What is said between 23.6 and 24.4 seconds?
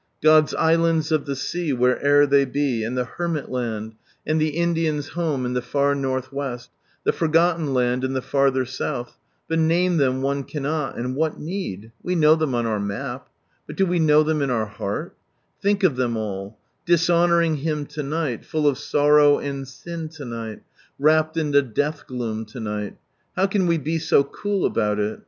we be so